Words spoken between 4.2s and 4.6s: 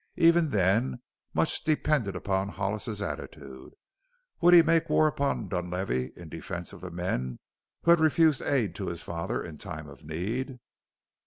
Would